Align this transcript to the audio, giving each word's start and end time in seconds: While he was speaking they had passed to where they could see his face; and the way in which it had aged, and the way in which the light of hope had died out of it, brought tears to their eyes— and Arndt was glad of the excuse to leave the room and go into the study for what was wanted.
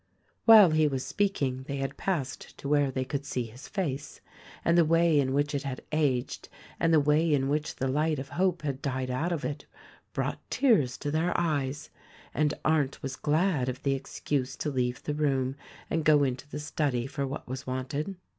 While 0.45 0.71
he 0.71 0.87
was 0.87 1.05
speaking 1.05 1.61
they 1.67 1.75
had 1.75 1.95
passed 1.95 2.57
to 2.57 2.67
where 2.67 2.89
they 2.89 3.05
could 3.05 3.23
see 3.23 3.43
his 3.45 3.67
face; 3.67 4.19
and 4.65 4.75
the 4.75 4.83
way 4.83 5.19
in 5.19 5.31
which 5.31 5.53
it 5.53 5.61
had 5.61 5.83
aged, 5.91 6.49
and 6.79 6.91
the 6.91 6.99
way 6.99 7.31
in 7.31 7.49
which 7.49 7.75
the 7.75 7.87
light 7.87 8.17
of 8.17 8.29
hope 8.29 8.63
had 8.63 8.81
died 8.81 9.11
out 9.11 9.31
of 9.31 9.45
it, 9.45 9.67
brought 10.11 10.41
tears 10.49 10.97
to 10.97 11.11
their 11.11 11.37
eyes— 11.39 11.91
and 12.33 12.55
Arndt 12.65 13.03
was 13.03 13.15
glad 13.15 13.69
of 13.69 13.83
the 13.83 13.93
excuse 13.93 14.55
to 14.55 14.71
leave 14.71 15.03
the 15.03 15.13
room 15.13 15.55
and 15.87 16.03
go 16.03 16.23
into 16.23 16.49
the 16.49 16.57
study 16.59 17.05
for 17.05 17.27
what 17.27 17.47
was 17.47 17.67
wanted. 17.67 18.15